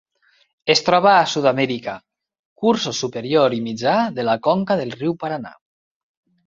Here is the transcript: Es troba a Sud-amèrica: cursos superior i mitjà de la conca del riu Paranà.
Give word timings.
Es 0.73 0.79
troba 0.87 1.11
a 1.17 1.27
Sud-amèrica: 1.33 1.93
cursos 2.65 3.03
superior 3.07 3.59
i 3.59 3.63
mitjà 3.69 3.97
de 4.19 4.27
la 4.31 4.37
conca 4.51 4.83
del 4.83 5.01
riu 5.03 5.19
Paranà. 5.25 5.59